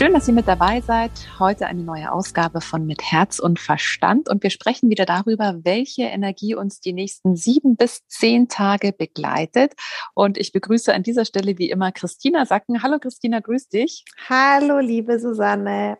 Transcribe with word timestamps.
Schön, 0.00 0.14
dass 0.14 0.26
ihr 0.28 0.32
mit 0.32 0.48
dabei 0.48 0.80
seid. 0.80 1.10
Heute 1.38 1.66
eine 1.66 1.82
neue 1.82 2.10
Ausgabe 2.10 2.62
von 2.62 2.86
Mit 2.86 3.02
Herz 3.02 3.38
und 3.38 3.60
Verstand. 3.60 4.30
Und 4.30 4.42
wir 4.42 4.48
sprechen 4.48 4.88
wieder 4.88 5.04
darüber, 5.04 5.60
welche 5.62 6.04
Energie 6.04 6.54
uns 6.54 6.80
die 6.80 6.94
nächsten 6.94 7.36
sieben 7.36 7.76
bis 7.76 8.06
zehn 8.06 8.48
Tage 8.48 8.94
begleitet. 8.94 9.74
Und 10.14 10.38
ich 10.38 10.52
begrüße 10.52 10.94
an 10.94 11.02
dieser 11.02 11.26
Stelle 11.26 11.58
wie 11.58 11.68
immer 11.68 11.92
Christina 11.92 12.46
Sacken. 12.46 12.82
Hallo 12.82 12.98
Christina, 12.98 13.40
grüß 13.40 13.68
dich. 13.68 14.06
Hallo, 14.26 14.78
liebe 14.78 15.20
Susanne. 15.20 15.98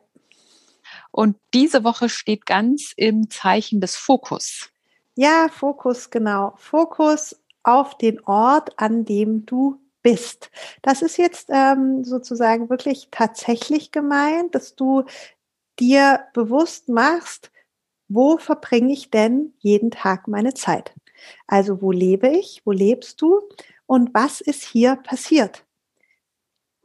Und 1.11 1.37
diese 1.53 1.85
Woche 1.85 2.09
steht 2.09 2.47
ganz 2.47 2.95
im 2.97 3.29
Zeichen 3.29 3.83
des 3.83 3.97
Fokus. 3.97 4.71
Ja, 5.15 5.49
Fokus, 5.53 6.09
genau. 6.09 6.55
Fokus 6.57 7.39
auf 7.65 7.99
den 7.99 8.19
Ort, 8.21 8.71
an 8.79 9.05
dem 9.05 9.45
du 9.45 9.79
bist. 10.03 10.51
Das 10.83 11.03
ist 11.03 11.17
jetzt 11.19 11.49
ähm, 11.53 12.05
sozusagen 12.05 12.71
wirklich 12.71 13.09
tatsächlich 13.11 13.93
gemeint, 13.93 14.55
dass 14.55 14.75
du 14.75 15.05
dir 15.79 16.21
bewusst 16.35 16.89
machst, 16.89 17.51
wo 18.09 18.39
verbringe 18.39 18.93
ich 18.93 19.11
denn 19.11 19.55
jeden 19.59 19.91
Tag 19.91 20.29
meine 20.29 20.55
Zeit? 20.55 20.95
Also 21.47 21.81
wo 21.83 21.93
lebe 21.93 22.29
ich? 22.29 22.63
Wo 22.65 22.73
lebst 22.73 23.21
du? 23.23 23.41
Und 23.87 24.13
was 24.15 24.41
ist 24.41 24.63
hier 24.63 24.97
passiert? 24.97 25.65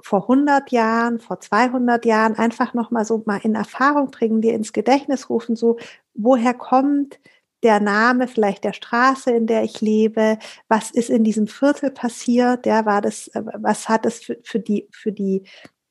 Vor 0.02 0.24
100 0.24 0.72
Jahren, 0.72 1.20
vor 1.20 1.40
200 1.40 2.06
Jahren 2.06 2.36
einfach 2.36 2.74
nochmal 2.74 3.06
so 3.06 3.24
mal 3.26 3.40
in 3.44 3.56
Erfahrung 3.56 4.12
bringen, 4.12 4.42
dir 4.42 4.54
ins 4.54 4.74
Gedächtnis 4.74 5.30
rufen, 5.30 5.56
so 5.56 5.78
woher 6.14 6.54
kommt 6.54 7.20
der 7.66 7.80
Name 7.80 8.28
vielleicht 8.28 8.64
der 8.64 8.74
Straße, 8.74 9.32
in 9.32 9.48
der 9.48 9.64
ich 9.64 9.82
lebe, 9.82 10.38
was 10.70 10.92
ist 10.92 11.10
in 11.10 11.24
diesem 11.24 11.48
Viertel 11.48 11.92
passiert, 11.92 12.66
ja, 12.66 12.86
war 12.86 13.02
das, 13.02 13.28
äh, 13.30 13.42
was 13.56 13.90
hat 13.90 14.06
es 14.06 14.20
für, 14.24 14.38
für 14.44 14.60
die, 14.60 14.88
für 14.92 15.12
die 15.12 15.44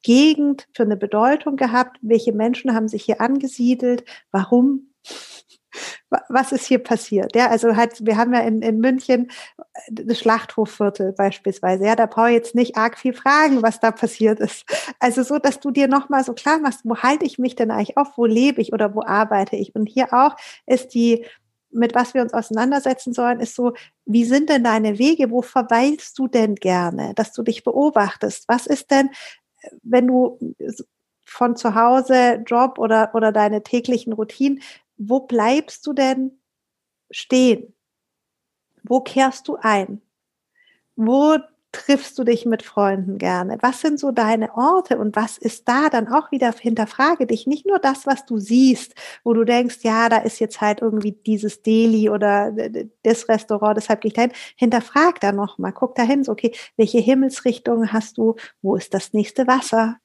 Gegend 0.03 0.69
für 0.75 0.85
eine 0.85 0.97
Bedeutung 0.97 1.57
gehabt, 1.57 1.99
welche 2.03 2.33
Menschen 2.33 2.75
haben 2.75 2.89
sich 2.89 3.05
hier 3.05 3.21
angesiedelt, 3.21 4.05
warum, 4.31 4.93
was 6.29 6.53
ist 6.53 6.67
hier 6.67 6.79
passiert? 6.79 7.35
Ja, 7.35 7.49
also 7.49 7.75
halt, 7.75 8.05
wir 8.05 8.17
haben 8.17 8.33
ja 8.33 8.41
in, 8.41 8.63
in 8.63 8.79
München 8.79 9.31
äh, 9.59 9.63
das 9.91 10.19
Schlachthofviertel 10.19 11.13
beispielsweise. 11.13 11.87
Ja, 11.87 11.97
da 11.97 12.07
brauche 12.07 12.29
ich 12.29 12.35
jetzt 12.35 12.55
nicht 12.55 12.77
arg 12.77 12.99
viel 12.99 13.15
fragen, 13.15 13.63
was 13.63 13.81
da 13.81 13.91
passiert 13.91 14.41
ist. 14.41 14.65
Also 15.01 15.23
so, 15.23 15.39
dass 15.39 15.59
du 15.59 15.71
dir 15.71 15.89
nochmal 15.89 16.23
so 16.23 16.35
klar 16.35 16.59
machst, 16.59 16.81
wo 16.85 16.99
halte 16.99 17.25
ich 17.25 17.39
mich 17.39 17.57
denn 17.57 17.71
eigentlich 17.71 17.97
auf? 17.97 18.17
Wo 18.17 18.27
lebe 18.27 18.61
ich 18.61 18.73
oder 18.73 18.95
wo 18.95 19.03
arbeite 19.03 19.57
ich? 19.57 19.75
Und 19.75 19.87
hier 19.87 20.13
auch 20.13 20.37
ist 20.67 20.95
die, 20.95 21.25
mit 21.75 21.95
was 21.95 22.15
wir 22.15 22.23
uns 22.23 22.33
auseinandersetzen 22.33 23.13
sollen, 23.13 23.41
ist 23.41 23.55
so, 23.55 23.73
wie 24.05 24.25
sind 24.25 24.49
denn 24.49 24.65
deine 24.65 24.99
Wege? 24.99 25.31
Wo 25.31 25.43
verweilst 25.43 26.19
du 26.19 26.29
denn 26.29 26.55
gerne, 26.55 27.13
dass 27.15 27.33
du 27.33 27.43
dich 27.43 27.65
beobachtest? 27.65 28.49
Was 28.49 28.67
ist 28.67 28.91
denn, 28.91 29.11
wenn 29.83 30.07
du 30.07 30.39
von 31.25 31.57
zu 31.57 31.75
Hause, 31.75 32.43
Job 32.47 32.79
oder, 32.79 33.15
oder 33.15 33.33
deine 33.33 33.63
täglichen 33.63 34.13
Routinen, 34.13 34.63
wo 34.97 35.21
bleibst 35.21 35.87
du 35.87 35.93
denn 35.93 36.39
stehen? 37.11 37.75
Wo 38.83 39.01
kehrst 39.01 39.49
du 39.49 39.57
ein? 39.57 40.03
Wo 40.97 41.39
triffst 41.75 42.19
du 42.19 42.25
dich 42.25 42.47
mit 42.47 42.63
Freunden 42.63 43.19
gerne? 43.19 43.59
Was 43.61 43.81
sind 43.81 43.99
so 43.99 44.13
deine 44.13 44.55
Orte 44.57 44.97
und 44.97 45.17
was 45.17 45.37
ist 45.37 45.69
da 45.69 45.91
dann 45.91 46.09
auch 46.09 46.31
wieder 46.31 46.53
hinterfrage 46.53 47.27
dich 47.27 47.47
nicht 47.47 47.67
nur 47.67 47.79
das, 47.79 48.07
was 48.07 48.25
du 48.25 48.39
siehst, 48.39 48.95
wo 49.25 49.35
du 49.35 49.45
denkst, 49.45 49.79
ja, 49.83 50.09
da 50.09 50.19
ist 50.19 50.39
jetzt 50.39 50.61
halt 50.61 50.81
irgendwie 50.81 51.13
dieses 51.13 51.63
Deli 51.63 52.09
oder 52.09 52.53
das 53.03 53.29
Restaurant, 53.29 53.77
deshalb 53.77 54.01
gehe 54.01 54.09
ich 54.09 54.15
dahin. 54.15 54.33
Hinterfrag 54.57 55.21
da 55.21 55.33
nochmal, 55.33 55.73
guck 55.73 55.97
da 55.97 56.05
hin, 56.05 56.25
so, 56.25 56.33
okay, 56.33 56.53
welche 56.77 56.99
Himmelsrichtungen 56.99 57.93
hast 57.93 58.19
du? 58.19 58.37
Wo 58.63 58.77
ist 58.77 58.95
das 58.95 59.13
nächste 59.13 59.47
Wasser? 59.47 59.99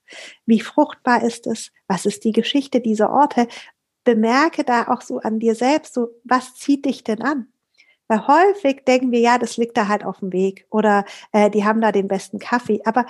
Wie 0.45 0.59
fruchtbar 0.59 1.23
ist 1.23 1.45
es? 1.47 1.71
Was 1.87 2.05
ist 2.05 2.23
die 2.23 2.31
Geschichte 2.31 2.81
dieser 2.81 3.11
Orte? 3.11 3.47
Bemerke 4.03 4.63
da 4.63 4.87
auch 4.87 5.01
so 5.01 5.19
an 5.19 5.39
dir 5.39 5.53
selbst, 5.53 5.93
so, 5.93 6.09
was 6.23 6.55
zieht 6.55 6.85
dich 6.85 7.03
denn 7.03 7.21
an? 7.21 7.47
Weil 8.09 8.27
häufig 8.27 8.83
denken 8.85 9.11
wir, 9.11 9.19
ja, 9.19 9.37
das 9.37 9.55
liegt 9.57 9.77
da 9.77 9.87
halt 9.87 10.03
auf 10.03 10.19
dem 10.19 10.33
Weg 10.33 10.65
oder 10.71 11.05
äh, 11.31 11.49
die 11.49 11.63
haben 11.63 11.79
da 11.79 11.91
den 11.91 12.07
besten 12.07 12.39
Kaffee. 12.39 12.81
Aber 12.83 13.05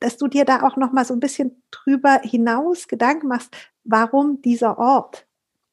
dass 0.00 0.16
du 0.16 0.26
dir 0.26 0.44
da 0.44 0.66
auch 0.66 0.76
noch 0.76 0.90
mal 0.90 1.04
so 1.04 1.14
ein 1.14 1.20
bisschen 1.20 1.62
drüber 1.70 2.20
hinaus 2.22 2.88
Gedanken 2.88 3.28
machst, 3.28 3.54
warum 3.84 4.42
dieser 4.42 4.78
Ort 4.78 5.26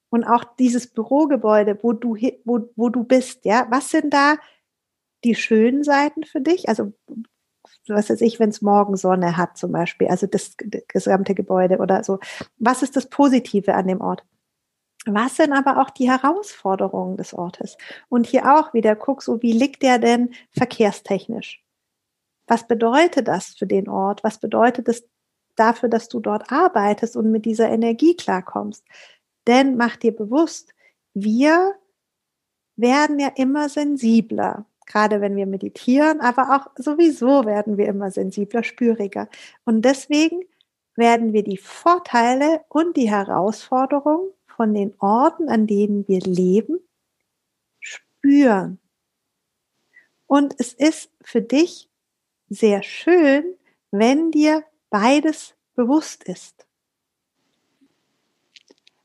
und 0.10 0.26
auch 0.26 0.44
dieses 0.44 0.88
Bürogebäude, 0.88 1.80
wo 1.82 1.94
du 1.94 2.16
wo, 2.44 2.70
wo 2.76 2.90
du 2.90 3.04
bist, 3.04 3.46
ja, 3.46 3.66
was 3.70 3.90
sind 3.90 4.14
da 4.14 4.36
die 5.24 5.36
schönen 5.36 5.84
Seiten 5.84 6.24
für 6.24 6.42
dich? 6.42 6.70
Also 6.70 6.94
was 7.88 8.10
weiß 8.10 8.22
ich, 8.22 8.40
wenn 8.40 8.50
es 8.50 8.62
morgen 8.62 8.98
Sonne 8.98 9.38
hat 9.38 9.58
zum 9.58 9.72
Beispiel, 9.72 10.08
also 10.08 10.28
das, 10.28 10.56
das 10.66 10.84
gesamte 10.88 11.34
Gebäude 11.34 11.78
oder 11.78 12.04
so. 12.04 12.20
Was 12.58 12.84
ist 12.84 12.96
das 12.96 13.10
Positive 13.10 13.74
an 13.74 13.88
dem 13.88 14.02
Ort? 14.02 14.26
Was 15.06 15.38
sind 15.38 15.54
aber 15.54 15.82
auch 15.82 15.92
die 15.92 16.10
Herausforderungen 16.10 17.18
des 17.18 17.34
Ortes? 17.34 17.78
Und 18.10 18.26
hier 18.26 18.56
auch 18.56 18.74
wieder 18.74 18.96
guck 18.96 19.22
so, 19.22 19.42
wie 19.42 19.52
liegt 19.52 19.84
der 19.84 20.00
denn 20.00 20.34
verkehrstechnisch? 20.52 21.64
Was 22.48 22.68
bedeutet 22.68 23.28
das 23.28 23.50
für 23.50 23.68
den 23.68 23.88
Ort? 23.88 24.24
Was 24.24 24.40
bedeutet 24.40 24.88
es 24.88 25.08
dafür, 25.56 25.90
dass 25.90 26.10
du 26.10 26.20
dort 26.20 26.52
arbeitest 26.52 27.16
und 27.16 27.32
mit 27.32 27.46
dieser 27.46 27.70
Energie 27.70 28.16
klarkommst? 28.16 28.84
Denn 29.48 29.78
mach 29.78 29.96
dir 29.96 30.16
bewusst, 30.16 30.74
wir 31.14 31.76
werden 32.76 33.20
ja 33.20 33.30
immer 33.36 33.70
sensibler, 33.70 34.66
gerade 34.88 35.22
wenn 35.22 35.36
wir 35.36 35.46
meditieren, 35.46 36.20
aber 36.20 36.56
auch 36.56 36.72
sowieso 36.82 37.46
werden 37.46 37.78
wir 37.78 37.88
immer 37.88 38.12
sensibler, 38.12 38.64
spüriger. 38.64 39.30
Und 39.66 39.84
deswegen 39.84 40.42
werden 40.96 41.32
wir 41.34 41.44
die 41.44 41.58
Vorteile 41.58 42.62
und 42.70 42.98
die 42.98 43.10
Herausforderungen 43.10 44.30
von 44.56 44.74
den 44.74 44.94
Orten, 45.00 45.50
an 45.50 45.68
denen 45.68 46.08
wir 46.08 46.22
leben, 46.22 46.80
spüren. 47.80 48.80
Und 50.28 50.56
es 50.58 50.74
ist 50.74 51.12
für 51.22 51.42
dich 51.42 51.90
sehr 52.50 52.84
schön, 52.84 53.44
wenn 53.92 54.32
dir 54.32 54.64
beides 54.90 55.54
bewusst 55.76 56.24
ist. 56.24 56.66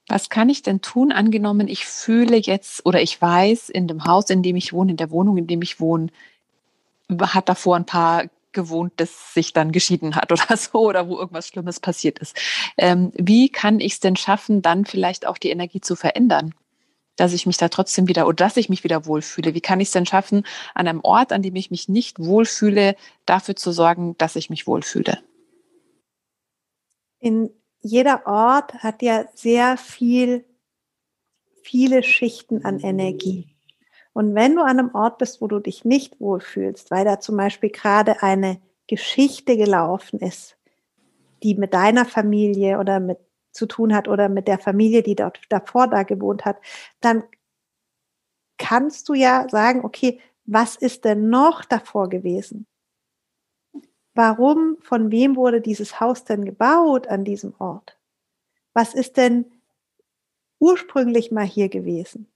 Was 0.08 0.28
kann 0.28 0.48
ich 0.48 0.62
denn 0.62 0.80
tun? 0.80 1.12
Angenommen, 1.12 1.68
ich 1.68 1.86
fühle 1.86 2.36
jetzt 2.36 2.84
oder 2.84 3.00
ich 3.00 3.20
weiß, 3.20 3.68
in 3.68 3.86
dem 3.86 4.04
Haus, 4.04 4.28
in 4.28 4.42
dem 4.42 4.56
ich 4.56 4.72
wohne, 4.72 4.92
in 4.92 4.96
der 4.96 5.10
Wohnung, 5.10 5.36
in 5.36 5.46
dem 5.46 5.62
ich 5.62 5.78
wohne, 5.78 6.08
hat 7.20 7.48
davor 7.48 7.76
ein 7.76 7.86
paar 7.86 8.24
gewohnt, 8.52 8.92
das 8.96 9.34
sich 9.34 9.52
dann 9.52 9.72
geschieden 9.72 10.16
hat 10.16 10.32
oder 10.32 10.56
so 10.56 10.80
oder 10.80 11.08
wo 11.08 11.18
irgendwas 11.18 11.48
Schlimmes 11.48 11.80
passiert 11.80 12.18
ist. 12.18 12.36
Ähm, 12.76 13.12
wie 13.14 13.48
kann 13.48 13.80
ich 13.80 13.94
es 13.94 14.00
denn 14.00 14.16
schaffen, 14.16 14.62
dann 14.62 14.84
vielleicht 14.84 15.26
auch 15.26 15.38
die 15.38 15.50
Energie 15.50 15.80
zu 15.80 15.96
verändern? 15.96 16.54
dass 17.16 17.34
ich 17.34 17.44
mich 17.44 17.58
da 17.58 17.68
trotzdem 17.68 18.08
wieder 18.08 18.26
oder 18.26 18.46
dass 18.46 18.56
ich 18.56 18.70
mich 18.70 18.82
wieder 18.82 19.04
wohlfühle. 19.04 19.54
Wie 19.54 19.60
kann 19.60 19.78
ich 19.80 19.88
es 19.88 19.92
denn 19.92 20.06
schaffen, 20.06 20.46
an 20.74 20.88
einem 20.88 21.00
Ort, 21.02 21.32
an 21.32 21.42
dem 21.42 21.54
ich 21.54 21.70
mich 21.70 21.86
nicht 21.86 22.18
wohlfühle, 22.18 22.96
dafür 23.26 23.56
zu 23.56 23.72
sorgen, 23.72 24.16
dass 24.16 24.36
ich 24.36 24.48
mich 24.48 24.66
wohlfühle? 24.66 25.18
In 27.18 27.50
jeder 27.82 28.26
Ort 28.26 28.74
hat 28.82 29.02
ja 29.02 29.26
sehr 29.34 29.76
viel, 29.76 30.46
viele 31.62 32.02
Schichten 32.02 32.64
an 32.64 32.80
Energie. 32.80 33.54
Und 34.12 34.34
wenn 34.34 34.56
du 34.56 34.62
an 34.62 34.78
einem 34.78 34.94
Ort 34.94 35.18
bist, 35.18 35.40
wo 35.40 35.46
du 35.46 35.60
dich 35.60 35.84
nicht 35.84 36.20
wohlfühlst, 36.20 36.90
weil 36.90 37.04
da 37.04 37.20
zum 37.20 37.36
Beispiel 37.36 37.70
gerade 37.70 38.22
eine 38.22 38.60
Geschichte 38.86 39.56
gelaufen 39.56 40.18
ist, 40.20 40.56
die 41.42 41.54
mit 41.54 41.74
deiner 41.74 42.04
Familie 42.04 42.78
oder 42.78 43.00
mit 43.00 43.18
zu 43.52 43.66
tun 43.66 43.94
hat 43.94 44.08
oder 44.08 44.28
mit 44.28 44.48
der 44.48 44.58
Familie, 44.58 45.02
die 45.02 45.16
dort 45.16 45.40
davor 45.48 45.88
da 45.88 46.02
gewohnt 46.02 46.44
hat, 46.44 46.58
dann 47.00 47.24
kannst 48.58 49.08
du 49.08 49.14
ja 49.14 49.48
sagen, 49.48 49.84
okay, 49.84 50.20
was 50.44 50.76
ist 50.76 51.04
denn 51.04 51.30
noch 51.30 51.64
davor 51.64 52.08
gewesen? 52.08 52.66
Warum, 54.14 54.76
von 54.82 55.10
wem 55.10 55.36
wurde 55.36 55.60
dieses 55.60 56.00
Haus 56.00 56.24
denn 56.24 56.44
gebaut 56.44 57.06
an 57.08 57.24
diesem 57.24 57.54
Ort? 57.58 57.98
Was 58.74 58.94
ist 58.94 59.16
denn 59.16 59.50
ursprünglich 60.58 61.30
mal 61.30 61.46
hier 61.46 61.68
gewesen? 61.68 62.26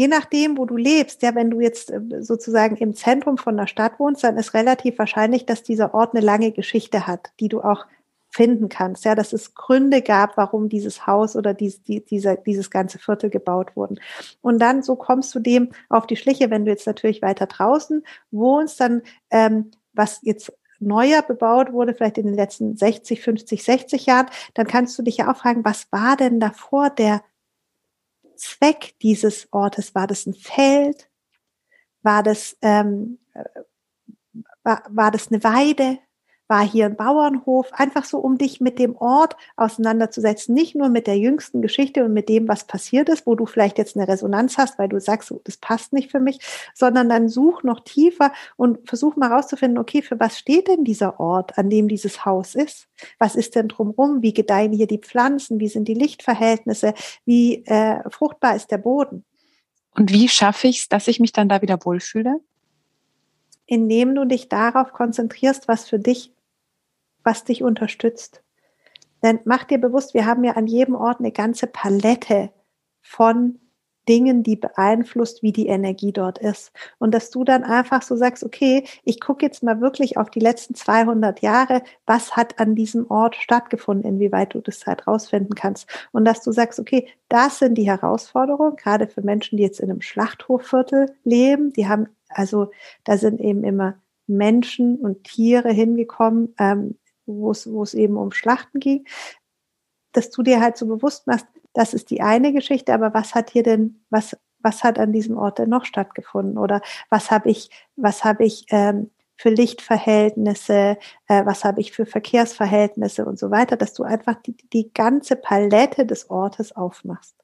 Je 0.00 0.08
nachdem, 0.08 0.56
wo 0.56 0.64
du 0.64 0.78
lebst, 0.78 1.20
ja, 1.20 1.34
wenn 1.34 1.50
du 1.50 1.60
jetzt 1.60 1.90
äh, 1.90 2.00
sozusagen 2.20 2.74
im 2.76 2.94
Zentrum 2.94 3.36
von 3.36 3.54
der 3.58 3.66
Stadt 3.66 4.00
wohnst, 4.00 4.24
dann 4.24 4.38
ist 4.38 4.54
relativ 4.54 4.98
wahrscheinlich, 4.98 5.44
dass 5.44 5.62
dieser 5.62 5.92
Ort 5.92 6.14
eine 6.14 6.24
lange 6.24 6.52
Geschichte 6.52 7.06
hat, 7.06 7.32
die 7.38 7.48
du 7.48 7.60
auch 7.60 7.84
finden 8.30 8.70
kannst, 8.70 9.04
ja, 9.04 9.14
dass 9.14 9.34
es 9.34 9.54
Gründe 9.54 10.00
gab, 10.00 10.38
warum 10.38 10.70
dieses 10.70 11.06
Haus 11.06 11.36
oder 11.36 11.52
dies, 11.52 11.82
die, 11.82 12.02
dieser, 12.02 12.36
dieses 12.36 12.70
ganze 12.70 12.98
Viertel 12.98 13.28
gebaut 13.28 13.76
wurden. 13.76 14.00
Und 14.40 14.58
dann 14.58 14.82
so 14.82 14.96
kommst 14.96 15.34
du 15.34 15.38
dem 15.38 15.68
auf 15.90 16.06
die 16.06 16.16
Schliche, 16.16 16.48
wenn 16.48 16.64
du 16.64 16.70
jetzt 16.70 16.86
natürlich 16.86 17.20
weiter 17.20 17.44
draußen 17.44 18.02
wohnst, 18.30 18.80
dann 18.80 19.02
ähm, 19.30 19.70
was 19.92 20.20
jetzt 20.22 20.50
neuer 20.78 21.20
bebaut 21.20 21.74
wurde, 21.74 21.92
vielleicht 21.92 22.16
in 22.16 22.24
den 22.24 22.36
letzten 22.36 22.74
60, 22.74 23.20
50, 23.20 23.62
60 23.64 24.06
Jahren, 24.06 24.30
dann 24.54 24.66
kannst 24.66 24.98
du 24.98 25.02
dich 25.02 25.18
ja 25.18 25.30
auch 25.30 25.36
fragen, 25.36 25.62
was 25.62 25.88
war 25.92 26.16
denn 26.16 26.40
davor 26.40 26.88
der 26.88 27.20
Zweck 28.40 28.98
dieses 29.02 29.48
Ortes? 29.52 29.94
War 29.94 30.06
das 30.06 30.26
ein 30.26 30.34
Feld? 30.34 31.10
War 32.02 32.22
das, 32.22 32.56
ähm, 32.62 33.18
äh, 33.34 33.44
war, 34.62 34.82
war 34.88 35.10
das 35.10 35.28
eine 35.28 35.44
Weide? 35.44 35.98
War 36.50 36.66
hier 36.66 36.86
ein 36.86 36.96
Bauernhof, 36.96 37.72
einfach 37.72 38.04
so, 38.04 38.18
um 38.18 38.36
dich 38.36 38.60
mit 38.60 38.80
dem 38.80 38.96
Ort 38.96 39.36
auseinanderzusetzen, 39.56 40.52
nicht 40.52 40.74
nur 40.74 40.88
mit 40.88 41.06
der 41.06 41.16
jüngsten 41.16 41.62
Geschichte 41.62 42.04
und 42.04 42.12
mit 42.12 42.28
dem, 42.28 42.48
was 42.48 42.64
passiert 42.64 43.08
ist, 43.08 43.24
wo 43.24 43.36
du 43.36 43.46
vielleicht 43.46 43.78
jetzt 43.78 43.96
eine 43.96 44.08
Resonanz 44.08 44.58
hast, 44.58 44.76
weil 44.76 44.88
du 44.88 45.00
sagst, 45.00 45.32
das 45.44 45.56
passt 45.56 45.92
nicht 45.92 46.10
für 46.10 46.18
mich, 46.18 46.40
sondern 46.74 47.08
dann 47.08 47.28
such 47.28 47.62
noch 47.62 47.80
tiefer 47.80 48.32
und 48.56 48.86
versuch 48.86 49.14
mal 49.14 49.32
rauszufinden, 49.32 49.78
okay, 49.78 50.02
für 50.02 50.18
was 50.18 50.38
steht 50.38 50.66
denn 50.66 50.82
dieser 50.82 51.20
Ort, 51.20 51.56
an 51.56 51.70
dem 51.70 51.86
dieses 51.86 52.24
Haus 52.24 52.56
ist? 52.56 52.88
Was 53.20 53.36
ist 53.36 53.54
denn 53.54 53.68
drumherum? 53.68 54.20
Wie 54.20 54.34
gedeihen 54.34 54.72
hier 54.72 54.88
die 54.88 54.98
Pflanzen? 54.98 55.60
Wie 55.60 55.68
sind 55.68 55.86
die 55.86 55.94
Lichtverhältnisse? 55.94 56.94
Wie 57.24 57.64
äh, 57.66 58.00
fruchtbar 58.10 58.56
ist 58.56 58.72
der 58.72 58.78
Boden? 58.78 59.24
Und 59.94 60.12
wie 60.12 60.28
schaffe 60.28 60.66
ich 60.66 60.80
es, 60.80 60.88
dass 60.88 61.06
ich 61.06 61.20
mich 61.20 61.32
dann 61.32 61.48
da 61.48 61.62
wieder 61.62 61.78
wohlfühle? 61.84 62.40
Indem 63.66 64.16
du 64.16 64.24
dich 64.24 64.48
darauf 64.48 64.92
konzentrierst, 64.92 65.68
was 65.68 65.88
für 65.88 66.00
dich 66.00 66.32
was 67.24 67.44
dich 67.44 67.62
unterstützt. 67.62 68.42
Denn 69.22 69.40
mach 69.44 69.64
dir 69.64 69.78
bewusst, 69.78 70.14
wir 70.14 70.26
haben 70.26 70.44
ja 70.44 70.52
an 70.52 70.66
jedem 70.66 70.94
Ort 70.94 71.20
eine 71.20 71.32
ganze 71.32 71.66
Palette 71.66 72.50
von 73.02 73.58
Dingen, 74.08 74.42
die 74.42 74.56
beeinflusst, 74.56 75.42
wie 75.42 75.52
die 75.52 75.68
Energie 75.68 76.12
dort 76.12 76.38
ist. 76.38 76.72
Und 76.98 77.14
dass 77.14 77.30
du 77.30 77.44
dann 77.44 77.62
einfach 77.62 78.02
so 78.02 78.16
sagst, 78.16 78.42
okay, 78.42 78.84
ich 79.04 79.20
gucke 79.20 79.44
jetzt 79.44 79.62
mal 79.62 79.80
wirklich 79.80 80.16
auf 80.16 80.30
die 80.30 80.40
letzten 80.40 80.74
200 80.74 81.40
Jahre, 81.42 81.82
was 82.06 82.36
hat 82.36 82.58
an 82.58 82.74
diesem 82.74 83.08
Ort 83.10 83.36
stattgefunden, 83.36 84.10
inwieweit 84.10 84.54
du 84.54 84.60
das 84.60 84.86
halt 84.86 85.06
rausfinden 85.06 85.54
kannst. 85.54 85.88
Und 86.12 86.24
dass 86.24 86.42
du 86.42 86.50
sagst, 86.50 86.80
okay, 86.80 87.06
das 87.28 87.58
sind 87.58 87.76
die 87.76 87.86
Herausforderungen, 87.86 88.76
gerade 88.76 89.06
für 89.06 89.22
Menschen, 89.22 89.58
die 89.58 89.62
jetzt 89.62 89.80
in 89.80 89.90
einem 89.90 90.00
Schlachthofviertel 90.00 91.14
leben, 91.22 91.72
die 91.72 91.86
haben, 91.86 92.08
also 92.30 92.70
da 93.04 93.16
sind 93.16 93.40
eben 93.40 93.62
immer 93.64 93.94
Menschen 94.26 94.96
und 94.96 95.24
Tiere 95.24 95.70
hingekommen, 95.70 96.54
ähm, 96.58 96.96
wo 97.34 97.82
es, 97.82 97.94
eben 97.94 98.16
um 98.16 98.32
Schlachten 98.32 98.80
ging, 98.80 99.06
dass 100.12 100.30
du 100.30 100.42
dir 100.42 100.60
halt 100.60 100.76
so 100.76 100.86
bewusst 100.86 101.26
machst, 101.26 101.46
das 101.72 101.94
ist 101.94 102.10
die 102.10 102.20
eine 102.20 102.52
Geschichte, 102.52 102.92
aber 102.92 103.14
was 103.14 103.34
hat 103.34 103.50
hier 103.50 103.62
denn, 103.62 104.02
was, 104.10 104.36
was 104.58 104.82
hat 104.82 104.98
an 104.98 105.12
diesem 105.12 105.38
Ort 105.38 105.58
denn 105.58 105.68
noch 105.68 105.84
stattgefunden? 105.84 106.58
Oder 106.58 106.80
was 107.10 107.30
habe 107.30 107.50
ich, 107.50 107.70
was 107.96 108.24
habe 108.24 108.44
ich 108.44 108.66
ähm, 108.70 109.10
für 109.36 109.50
Lichtverhältnisse, 109.50 110.98
äh, 111.28 111.46
was 111.46 111.64
habe 111.64 111.80
ich 111.80 111.92
für 111.92 112.06
Verkehrsverhältnisse 112.06 113.24
und 113.24 113.38
so 113.38 113.50
weiter, 113.50 113.76
dass 113.76 113.94
du 113.94 114.02
einfach 114.02 114.36
die, 114.42 114.54
die 114.54 114.92
ganze 114.92 115.36
Palette 115.36 116.04
des 116.04 116.28
Ortes 116.28 116.76
aufmachst. 116.76 117.39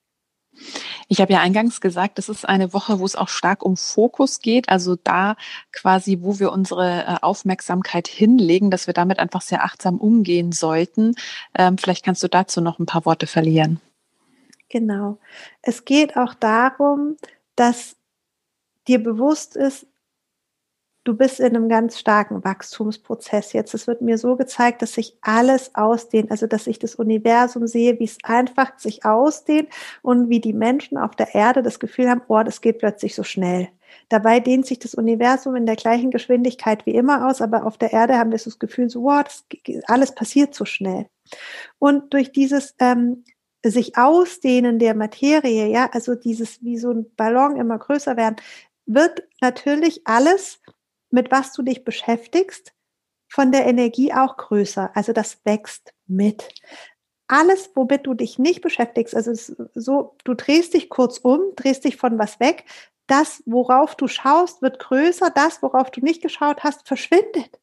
Ich 1.09 1.21
habe 1.21 1.33
ja 1.33 1.41
eingangs 1.41 1.81
gesagt, 1.81 2.19
das 2.19 2.29
ist 2.29 2.49
eine 2.49 2.73
Woche, 2.73 2.99
wo 2.99 3.05
es 3.05 3.17
auch 3.17 3.29
stark 3.29 3.63
um 3.63 3.77
Fokus 3.77 4.41
geht, 4.41 4.69
also 4.69 4.97
da 4.97 5.37
quasi, 5.73 6.19
wo 6.21 6.39
wir 6.39 6.53
unsere 6.53 7.05
äh, 7.05 7.17
Aufmerksamkeit 7.23 8.09
hinlegen, 8.09 8.71
dass 8.71 8.87
wir 8.87 8.95
damit 8.95 9.19
einfach 9.19 9.43
sehr 9.43 9.65
achtsam 9.65 9.99
umgehen 9.99 10.53
sollten. 10.53 11.15
Ähm, 11.57 11.79
vielleicht 11.79 12.05
kannst 12.05 12.23
du 12.23 12.29
dazu 12.29 12.61
noch 12.61 12.79
ein 12.79 12.87
paar 12.87 13.05
Worte 13.05 13.27
verlieren. 13.27 13.81
Genau. 14.69 15.19
Es 15.63 15.85
geht 15.85 16.17
auch 16.17 16.35
darum, 16.35 17.17
dass 17.55 17.97
dir 18.89 19.03
bewusst 19.03 19.57
ist, 19.57 19.87
du 21.07 21.15
bist 21.15 21.39
in 21.41 21.55
einem 21.55 21.69
ganz 21.69 21.99
starken 21.99 22.43
Wachstumsprozess 22.45 23.53
jetzt. 23.53 23.75
Es 23.75 23.87
wird 23.87 24.03
mir 24.03 24.19
so 24.19 24.37
gezeigt, 24.37 24.83
dass 24.83 24.95
sich 24.95 25.17
alles 25.21 25.75
ausdehnt, 25.75 26.31
also 26.31 26.47
dass 26.47 26.67
ich 26.67 26.79
das 26.79 26.97
Universum 26.97 27.67
sehe, 27.67 27.99
wie 28.01 28.05
es 28.05 28.19
einfach 28.25 28.79
sich 28.79 29.05
ausdehnt 29.05 29.69
und 30.03 30.29
wie 30.29 30.41
die 30.41 30.53
Menschen 30.53 30.99
auf 30.99 31.15
der 31.15 31.35
Erde 31.35 31.63
das 31.63 31.79
Gefühl 31.79 32.11
haben, 32.11 32.23
oh, 32.29 32.43
das 32.43 32.61
geht 32.61 32.79
plötzlich 32.79 33.15
so 33.15 33.23
schnell. 33.23 33.69
Dabei 34.09 34.41
dehnt 34.41 34.67
sich 34.67 34.81
das 34.81 34.95
Universum 34.95 35.55
in 35.55 35.65
der 35.65 35.77
gleichen 35.77 36.11
Geschwindigkeit 36.11 36.85
wie 36.87 36.95
immer 36.95 37.29
aus, 37.29 37.41
aber 37.41 37.65
auf 37.65 37.79
der 37.79 37.93
Erde 37.93 38.19
haben 38.19 38.33
wir 38.33 38.39
so 38.39 38.51
das 38.51 38.59
Gefühl, 38.59 38.91
so, 38.91 39.05
wow, 39.05 39.23
das, 39.23 39.45
alles 39.87 40.13
passiert 40.13 40.55
so 40.55 40.65
schnell. 40.65 41.07
Und 41.79 42.13
durch 42.13 42.33
dieses 42.33 42.75
ähm, 42.81 43.25
sich 43.65 43.97
ausdehnen 43.97 44.79
der 44.81 44.95
Materie, 44.95 45.69
ja, 45.69 45.89
also 45.93 46.15
dieses 46.17 46.63
wie 46.65 46.79
so 46.79 46.91
ein 46.91 47.07
Ballon 47.17 47.57
immer 47.57 47.79
größer 47.79 48.17
werden, 48.17 48.37
wird 48.87 49.25
natürlich 49.41 50.03
alles 50.05 50.61
mit 51.11 51.31
was 51.31 51.53
du 51.53 51.63
dich 51.63 51.85
beschäftigst, 51.85 52.73
von 53.29 53.53
der 53.53 53.67
Energie 53.67 54.13
auch 54.13 54.37
größer. 54.37 54.91
Also 54.95 55.13
das 55.13 55.45
wächst 55.45 55.93
mit. 56.07 56.49
Alles, 57.29 57.71
womit 57.75 58.07
du 58.07 58.15
dich 58.15 58.39
nicht 58.39 58.61
beschäftigst, 58.61 59.15
also 59.15 59.33
so, 59.75 60.17
du 60.25 60.35
drehst 60.35 60.75
dich 60.75 60.89
kurz 60.89 61.19
um, 61.19 61.41
drehst 61.57 61.85
dich 61.85 61.97
von 61.97 62.19
was 62.19 62.39
weg. 62.39 62.65
Das, 63.09 63.43
worauf 63.47 63.95
du 63.95 64.09
schaust, 64.09 64.63
wird 64.63 64.79
größer. 64.79 65.31
Das, 65.31 65.63
worauf 65.63 65.91
du 65.91 66.01
nicht 66.01 66.23
geschaut 66.23 66.63
hast, 66.63 66.87
verschwindet. 66.87 67.61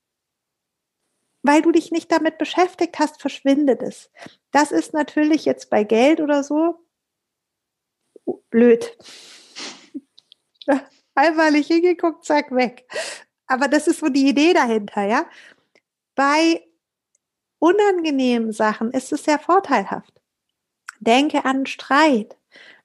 Weil 1.42 1.62
du 1.62 1.72
dich 1.72 1.92
nicht 1.92 2.12
damit 2.12 2.38
beschäftigt 2.38 3.00
hast, 3.00 3.22
verschwindet 3.22 3.82
es. 3.82 4.10
Das 4.52 4.72
ist 4.72 4.94
natürlich 4.94 5.46
jetzt 5.46 5.70
bei 5.70 5.84
Geld 5.84 6.22
oder 6.22 6.44
so 6.44 6.80
blöd. 8.50 8.98
Einmal 11.16 11.52
nicht 11.52 11.68
hingeguckt, 11.68 12.26
zack, 12.26 12.52
weg. 12.52 12.88
Aber 13.54 13.68
das 13.68 13.86
ist 13.86 14.00
so 14.00 14.10
die 14.10 14.28
Idee 14.28 14.52
dahinter, 14.52 15.04
ja. 15.04 15.28
Bei 16.16 16.66
unangenehmen 17.60 18.52
Sachen 18.52 18.90
ist 18.90 19.14
es 19.14 19.26
sehr 19.26 19.38
vorteilhaft. 19.38 20.12
Denke 21.00 21.46
an 21.46 21.68
Streit, 21.68 22.36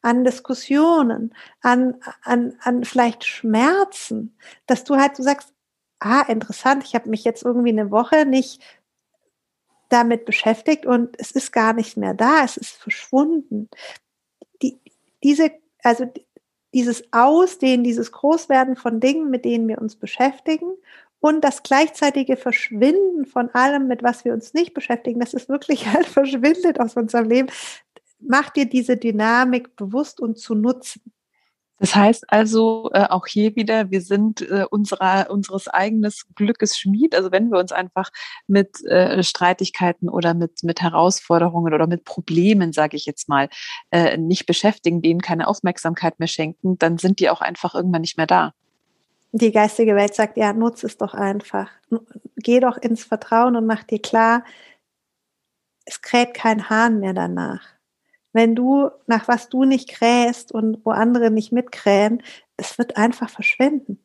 an 0.02 0.24
Diskussionen, 0.24 1.34
an, 1.62 1.98
an, 2.22 2.58
an 2.60 2.84
vielleicht 2.84 3.24
Schmerzen, 3.24 4.36
dass 4.66 4.84
du 4.84 4.96
halt 4.96 5.16
so 5.16 5.22
sagst, 5.22 5.54
ah, 6.00 6.20
interessant, 6.28 6.84
ich 6.84 6.94
habe 6.94 7.08
mich 7.08 7.24
jetzt 7.24 7.44
irgendwie 7.44 7.70
eine 7.70 7.90
Woche 7.90 8.26
nicht 8.26 8.62
damit 9.88 10.26
beschäftigt 10.26 10.84
und 10.84 11.18
es 11.18 11.30
ist 11.30 11.50
gar 11.50 11.72
nicht 11.72 11.96
mehr 11.96 12.12
da, 12.12 12.44
es 12.44 12.58
ist 12.58 12.76
verschwunden. 12.76 13.70
Die, 14.60 14.78
diese, 15.24 15.50
also 15.82 16.12
dieses 16.74 17.04
Ausdehnen, 17.12 17.84
dieses 17.84 18.12
Großwerden 18.12 18.76
von 18.76 19.00
Dingen, 19.00 19.30
mit 19.30 19.44
denen 19.44 19.68
wir 19.68 19.80
uns 19.80 19.96
beschäftigen 19.96 20.72
und 21.20 21.42
das 21.42 21.62
gleichzeitige 21.62 22.36
Verschwinden 22.36 23.26
von 23.26 23.50
allem, 23.50 23.88
mit 23.88 24.02
was 24.02 24.24
wir 24.24 24.32
uns 24.32 24.54
nicht 24.54 24.74
beschäftigen, 24.74 25.20
das 25.20 25.34
ist 25.34 25.48
wirklich 25.48 25.86
halt 25.92 26.06
verschwindet 26.06 26.80
aus 26.80 26.94
unserem 26.94 27.28
Leben. 27.28 27.48
Mach 28.20 28.50
dir 28.50 28.66
diese 28.66 28.96
Dynamik 28.96 29.76
bewusst 29.76 30.20
und 30.20 30.38
zu 30.38 30.54
nutzen. 30.54 31.02
Das 31.78 31.94
heißt 31.94 32.24
also 32.28 32.90
äh, 32.92 33.04
auch 33.04 33.26
hier 33.26 33.54
wieder, 33.54 33.90
wir 33.90 34.00
sind 34.00 34.42
äh, 34.42 34.64
unserer, 34.68 35.30
unseres 35.30 35.68
eigenes 35.68 36.26
Glückes 36.34 36.76
Schmied. 36.76 37.14
Also 37.14 37.30
wenn 37.30 37.50
wir 37.50 37.58
uns 37.58 37.70
einfach 37.72 38.10
mit 38.46 38.84
äh, 38.84 39.22
Streitigkeiten 39.22 40.08
oder 40.08 40.34
mit, 40.34 40.64
mit 40.64 40.80
Herausforderungen 40.80 41.72
oder 41.72 41.86
mit 41.86 42.04
Problemen, 42.04 42.72
sage 42.72 42.96
ich 42.96 43.06
jetzt 43.06 43.28
mal, 43.28 43.48
äh, 43.90 44.16
nicht 44.16 44.46
beschäftigen, 44.46 45.02
denen 45.02 45.20
keine 45.20 45.46
Aufmerksamkeit 45.46 46.18
mehr 46.18 46.28
schenken, 46.28 46.78
dann 46.78 46.98
sind 46.98 47.20
die 47.20 47.30
auch 47.30 47.40
einfach 47.40 47.74
irgendwann 47.74 48.02
nicht 48.02 48.16
mehr 48.16 48.26
da. 48.26 48.52
Die 49.30 49.52
geistige 49.52 49.94
Welt 49.94 50.14
sagt, 50.14 50.36
ja, 50.36 50.52
nutze 50.52 50.86
es 50.86 50.96
doch 50.96 51.14
einfach. 51.14 51.70
Geh 52.36 52.60
doch 52.60 52.76
ins 52.78 53.04
Vertrauen 53.04 53.56
und 53.56 53.66
mach 53.66 53.84
dir 53.84 54.00
klar, 54.00 54.42
es 55.84 56.02
kräht 56.02 56.34
kein 56.34 56.68
Hahn 56.70 56.98
mehr 57.00 57.14
danach 57.14 57.77
wenn 58.32 58.54
du 58.54 58.90
nach 59.06 59.28
was 59.28 59.48
du 59.48 59.64
nicht 59.64 59.88
krähst 59.88 60.52
und 60.52 60.84
wo 60.84 60.90
andere 60.90 61.30
nicht 61.30 61.52
mitkrähen, 61.52 62.22
es 62.56 62.78
wird 62.78 62.96
einfach 62.96 63.30
verschwinden. 63.30 63.98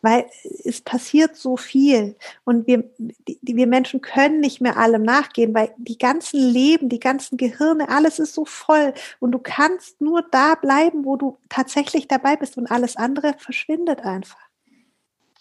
Weil 0.00 0.26
es 0.64 0.80
passiert 0.80 1.34
so 1.34 1.56
viel 1.56 2.14
und 2.44 2.68
wir, 2.68 2.88
die, 2.98 3.38
wir 3.42 3.66
Menschen 3.66 4.00
können 4.00 4.38
nicht 4.38 4.60
mehr 4.60 4.76
allem 4.76 5.02
nachgehen, 5.02 5.54
weil 5.54 5.74
die 5.76 5.98
ganzen 5.98 6.38
Leben, 6.38 6.88
die 6.88 7.00
ganzen 7.00 7.36
Gehirne, 7.36 7.88
alles 7.88 8.20
ist 8.20 8.32
so 8.32 8.44
voll 8.44 8.94
und 9.18 9.32
du 9.32 9.40
kannst 9.40 10.00
nur 10.00 10.22
da 10.30 10.54
bleiben, 10.54 11.04
wo 11.04 11.16
du 11.16 11.38
tatsächlich 11.48 12.06
dabei 12.06 12.36
bist 12.36 12.56
und 12.56 12.70
alles 12.70 12.94
andere 12.94 13.34
verschwindet 13.38 14.00
einfach. 14.02 14.38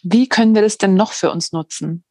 Wie 0.02 0.28
können 0.28 0.56
wir 0.56 0.64
das 0.64 0.80
denn 0.80 0.96
noch 0.96 1.12
für 1.12 1.32
uns 1.32 1.52
nutzen? 1.52 2.04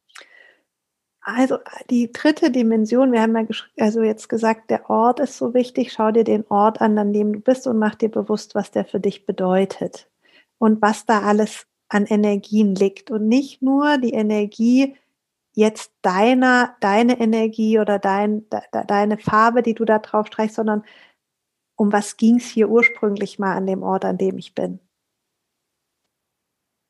Also 1.29 1.57
die 1.89 2.09
dritte 2.13 2.51
Dimension, 2.51 3.11
wir 3.11 3.21
haben 3.21 3.35
ja 3.35 3.45
also 3.79 4.01
jetzt 4.01 4.29
gesagt, 4.29 4.69
der 4.69 4.89
Ort 4.89 5.19
ist 5.19 5.37
so 5.37 5.53
wichtig. 5.53 5.91
Schau 5.91 6.11
dir 6.11 6.23
den 6.23 6.45
Ort 6.47 6.79
an, 6.79 6.97
an 6.97 7.11
dem 7.11 7.33
du 7.33 7.39
bist 7.41 7.67
und 7.67 7.77
mach 7.77 7.95
dir 7.95 8.07
bewusst, 8.07 8.55
was 8.55 8.71
der 8.71 8.85
für 8.85 9.01
dich 9.01 9.25
bedeutet 9.25 10.09
und 10.57 10.81
was 10.81 11.05
da 11.05 11.23
alles 11.23 11.67
an 11.89 12.05
Energien 12.05 12.75
liegt 12.75 13.11
und 13.11 13.27
nicht 13.27 13.61
nur 13.61 13.97
die 13.97 14.13
Energie 14.13 14.95
jetzt 15.53 15.91
deiner, 16.01 16.77
deine 16.79 17.19
Energie 17.19 17.77
oder 17.77 17.99
dein, 17.99 18.49
de, 18.49 18.61
deine 18.87 19.17
Farbe, 19.17 19.63
die 19.63 19.73
du 19.73 19.83
da 19.83 19.99
drauf 19.99 20.27
streichst, 20.27 20.55
sondern 20.55 20.85
um 21.75 21.91
was 21.91 22.15
ging 22.15 22.37
es 22.37 22.45
hier 22.45 22.69
ursprünglich 22.69 23.37
mal 23.37 23.53
an 23.57 23.67
dem 23.67 23.83
Ort, 23.83 24.05
an 24.05 24.17
dem 24.17 24.37
ich 24.37 24.55
bin. 24.55 24.79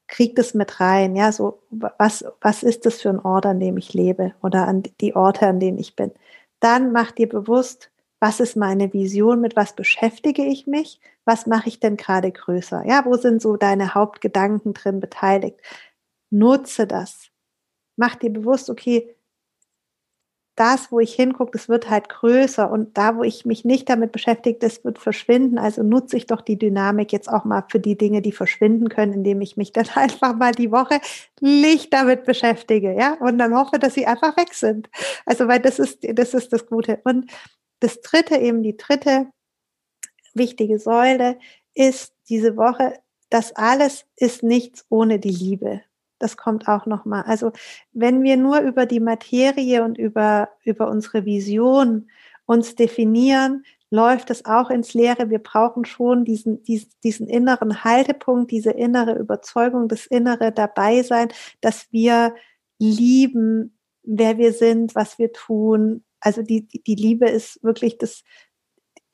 Krieg 0.07 0.35
das 0.35 0.53
mit 0.53 0.79
rein, 0.79 1.15
ja, 1.15 1.31
so, 1.31 1.59
was, 1.69 2.25
was 2.41 2.63
ist 2.63 2.85
das 2.85 3.01
für 3.01 3.09
ein 3.09 3.19
Ort, 3.19 3.45
an 3.45 3.59
dem 3.59 3.77
ich 3.77 3.93
lebe 3.93 4.33
oder 4.41 4.67
an 4.67 4.83
die 5.01 5.15
Orte, 5.15 5.47
an 5.47 5.59
denen 5.59 5.77
ich 5.77 5.95
bin. 5.95 6.11
Dann 6.59 6.91
mach 6.91 7.11
dir 7.11 7.29
bewusst, 7.29 7.91
was 8.19 8.39
ist 8.39 8.55
meine 8.55 8.93
Vision, 8.93 9.41
mit 9.41 9.55
was 9.55 9.73
beschäftige 9.73 10.43
ich 10.43 10.65
mich, 10.65 10.99
was 11.25 11.45
mache 11.45 11.69
ich 11.69 11.79
denn 11.79 11.97
gerade 11.97 12.31
größer, 12.31 12.83
ja, 12.85 13.05
wo 13.05 13.15
sind 13.15 13.41
so 13.41 13.57
deine 13.57 13.93
Hauptgedanken 13.93 14.73
drin 14.73 14.99
beteiligt. 14.99 15.59
Nutze 16.31 16.87
das. 16.87 17.29
Mach 17.97 18.15
dir 18.15 18.31
bewusst, 18.31 18.69
okay, 18.69 19.16
das, 20.57 20.91
wo 20.91 20.99
ich 20.99 21.13
hingucke, 21.13 21.51
das 21.53 21.69
wird 21.69 21.89
halt 21.89 22.09
größer 22.09 22.69
und 22.69 22.97
da, 22.97 23.15
wo 23.15 23.23
ich 23.23 23.45
mich 23.45 23.63
nicht 23.63 23.87
damit 23.89 24.11
beschäftige, 24.11 24.57
das 24.57 24.83
wird 24.83 24.97
verschwinden. 24.97 25.59
Also 25.59 25.83
nutze 25.83 26.17
ich 26.17 26.25
doch 26.25 26.41
die 26.41 26.57
Dynamik 26.57 27.13
jetzt 27.13 27.29
auch 27.29 27.45
mal 27.45 27.63
für 27.69 27.79
die 27.79 27.95
Dinge, 27.95 28.23
die 28.23 28.31
verschwinden 28.31 28.89
können, 28.89 29.13
indem 29.13 29.39
ich 29.41 29.55
mich 29.55 29.71
dann 29.73 29.87
einfach 29.93 30.35
mal 30.35 30.51
die 30.53 30.71
Woche 30.71 30.99
nicht 31.39 31.93
damit 31.93 32.25
beschäftige, 32.25 32.93
ja, 32.93 33.13
und 33.19 33.37
dann 33.37 33.55
hoffe, 33.55 33.77
dass 33.79 33.93
sie 33.93 34.07
einfach 34.07 34.35
weg 34.35 34.53
sind. 34.53 34.89
Also, 35.25 35.47
weil 35.47 35.59
das 35.59 35.79
ist, 35.79 35.99
das 36.01 36.33
ist 36.33 36.51
das 36.51 36.65
Gute. 36.65 36.99
Und 37.03 37.29
das 37.79 38.01
dritte, 38.01 38.37
eben 38.37 38.63
die 38.63 38.75
dritte 38.75 39.27
wichtige 40.33 40.79
Säule 40.79 41.37
ist 41.75 42.13
diese 42.29 42.57
Woche, 42.57 42.93
das 43.29 43.55
alles 43.55 44.05
ist 44.15 44.41
nichts 44.41 44.85
ohne 44.89 45.19
die 45.19 45.29
Liebe. 45.29 45.81
Das 46.19 46.37
kommt 46.37 46.67
auch 46.67 46.85
nochmal. 46.85 47.23
Also 47.23 47.51
wenn 47.93 48.23
wir 48.23 48.37
nur 48.37 48.59
über 48.59 48.85
die 48.85 48.99
Materie 48.99 49.83
und 49.83 49.97
über, 49.97 50.49
über 50.63 50.89
unsere 50.89 51.25
Vision 51.25 52.09
uns 52.45 52.75
definieren, 52.75 53.63
läuft 53.89 54.29
es 54.29 54.45
auch 54.45 54.69
ins 54.69 54.93
Leere. 54.93 55.29
Wir 55.29 55.39
brauchen 55.39 55.85
schon 55.85 56.25
diesen, 56.25 56.63
diesen, 56.63 56.89
diesen 57.03 57.27
inneren 57.27 57.83
Haltepunkt, 57.83 58.51
diese 58.51 58.71
innere 58.71 59.17
Überzeugung, 59.17 59.87
das 59.87 60.05
innere 60.05 60.51
Dabeisein, 60.51 61.29
dass 61.61 61.91
wir 61.91 62.35
lieben, 62.79 63.77
wer 64.03 64.37
wir 64.37 64.53
sind, 64.53 64.95
was 64.95 65.19
wir 65.19 65.31
tun. 65.31 66.03
Also 66.19 66.41
die, 66.41 66.67
die 66.67 66.95
Liebe 66.95 67.29
ist 67.29 67.63
wirklich 67.63 67.97
das, 67.97 68.23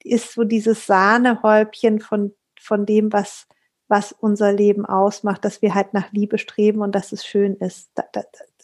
ist 0.03 0.33
so 0.33 0.43
dieses 0.43 0.85
Sahnehäubchen 0.85 1.99
von, 1.99 2.33
von 2.59 2.85
dem, 2.85 3.13
was, 3.13 3.47
was 3.87 4.11
unser 4.11 4.51
Leben 4.51 4.85
ausmacht, 4.85 5.45
dass 5.45 5.61
wir 5.61 5.75
halt 5.75 5.93
nach 5.93 6.11
Liebe 6.11 6.37
streben 6.37 6.81
und 6.81 6.93
dass 6.93 7.11
es 7.11 7.25
schön 7.25 7.55
ist. 7.55 7.91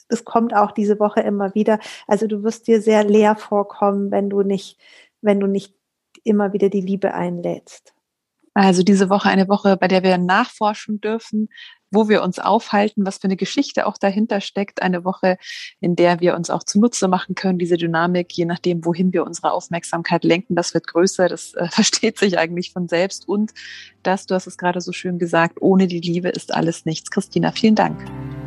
Das 0.08 0.26
kommt 0.26 0.56
auch 0.56 0.72
diese 0.72 1.00
Woche 1.00 1.22
immer 1.22 1.54
wieder. 1.56 1.80
Also 2.08 2.28
du 2.28 2.44
wirst 2.44 2.68
dir 2.68 2.82
sehr 2.82 3.04
leer 3.04 3.36
vorkommen, 3.36 4.12
wenn 4.12 4.30
du 4.30 4.42
nicht, 4.42 4.80
wenn 5.22 5.40
du 5.40 5.48
nicht 5.48 5.76
immer 6.24 6.54
wieder 6.54 6.70
die 6.70 6.82
Liebe 6.82 7.14
einlädst. 7.14 7.94
Also 8.54 8.84
diese 8.84 9.10
Woche 9.10 9.30
eine 9.30 9.48
Woche, 9.48 9.78
bei 9.78 9.88
der 9.88 10.04
wir 10.04 10.18
nachforschen 10.18 11.00
dürfen, 11.00 11.50
wo 11.91 12.10
wir 12.10 12.24
uns 12.24 12.39
aufhalten, 12.39 13.05
was 13.05 13.17
für 13.17 13.25
eine 13.25 13.36
Geschichte 13.36 13.86
auch 13.86 13.98
dahinter 13.98 14.41
steckt. 14.41 14.81
Eine 14.81 15.03
Woche, 15.03 15.38
in 15.79 15.96
der 15.96 16.19
wir 16.19 16.36
uns 16.36 16.50
auch 16.50 16.63
zunutze 16.63 17.08
machen 17.08 17.36
können, 17.36 17.60
diese 17.60 17.77
Dynamik, 17.77 18.31
je 18.34 18.46
nachdem, 18.46 18.86
wohin 18.86 19.13
wir 19.13 19.25
unsere 19.25 19.51
Aufmerksamkeit 19.51 20.24
lenken, 20.24 20.55
das 20.55 20.74
wird 20.74 20.88
größer, 20.88 21.27
das 21.27 21.53
äh, 21.53 21.67
versteht 21.72 22.19
sich 22.19 22.38
eigentlich 22.38 22.72
von 22.72 22.88
selbst. 22.88 23.27
Und 23.27 23.51
das, 24.03 24.25
du 24.25 24.36
hast 24.36 24.48
es 24.48 24.58
gerade 24.58 24.81
so 24.81 24.91
schön 24.91 25.19
gesagt, 25.19 25.58
ohne 25.62 25.88
die 25.88 26.00
Liebe 26.00 26.29
ist 26.29 26.53
alles 26.53 26.86
nichts. 26.86 27.12
Christina, 27.12 27.51
vielen 27.51 27.75
Dank. 27.75 28.00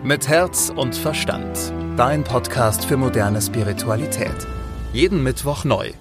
Mit 0.03 0.29
Herz 0.29 0.73
und 0.75 0.95
Verstand. 0.95 1.73
Dein 1.97 2.25
Podcast 2.25 2.85
für 2.85 2.97
moderne 2.97 3.41
Spiritualität. 3.41 4.47
Jeden 4.93 5.23
Mittwoch 5.23 5.65
neu 5.65 5.93